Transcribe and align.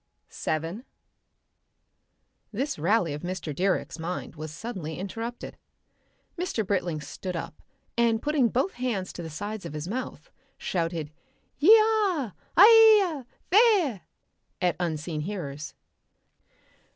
Section 0.29 0.33
7 0.71 0.85
This 2.51 2.79
rally 2.79 3.13
of 3.13 3.21
Mr. 3.21 3.53
Direck's 3.55 3.99
mind 3.99 4.35
was 4.35 4.49
suddenly 4.51 4.97
interrupted. 4.97 5.59
Mr. 6.39 6.65
Britling 6.65 6.99
stood 7.01 7.35
up, 7.35 7.61
and 7.95 8.19
putting 8.19 8.49
both 8.49 8.73
hands 8.73 9.13
to 9.13 9.21
the 9.21 9.29
sides 9.29 9.63
of 9.63 9.73
his 9.73 9.87
mouth, 9.87 10.31
shouted 10.57 11.11
"Yi 11.59 11.75
ah! 11.77 12.33
Aye 12.57 13.15
ya! 13.19 13.23
Thea!" 13.51 14.01
at 14.59 14.75
unseen 14.79 15.21
hearers. 15.21 15.75